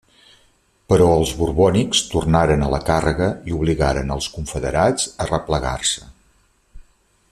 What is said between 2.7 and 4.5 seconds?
la càrrega i obligaren els